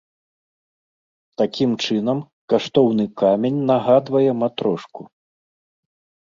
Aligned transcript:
Такім 1.41 1.71
чынам, 1.85 2.17
каштоўны 2.53 3.05
камень 3.23 3.59
нагадвае 3.73 4.25
матрошку. 4.41 5.01